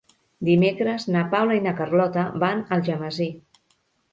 [0.47, 3.29] Dimecres na Paula i na Carlota van a Algemesí.